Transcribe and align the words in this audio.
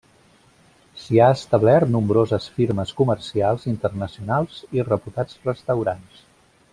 S’hi 1.01 1.19
ha 1.19 1.27
establert 1.33 1.91
nombroses 1.97 2.47
firmes 2.57 2.95
comercials 3.03 3.69
internacionals 3.75 4.59
i 4.79 4.87
reputats 4.91 5.41
restaurants. 5.53 6.25